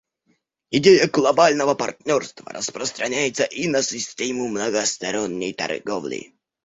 [0.71, 6.33] Идея глобального партнерства распространяется и на систему многосторонней торговли.